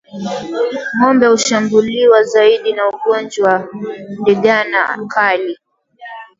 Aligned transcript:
Ngombe 0.95 1.25
hushambuliwa 1.27 2.23
zaidi 2.23 2.73
na 2.73 2.87
ugonjwa 2.89 3.49
wa 3.53 3.67
ndigana 4.21 5.07
kali 5.07 5.57